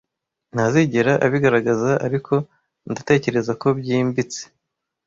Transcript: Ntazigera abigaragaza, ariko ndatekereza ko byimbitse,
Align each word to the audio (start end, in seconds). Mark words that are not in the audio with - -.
Ntazigera 0.53 1.13
abigaragaza, 1.25 1.91
ariko 2.07 2.33
ndatekereza 2.91 3.51
ko 3.61 3.67
byimbitse, 3.79 4.41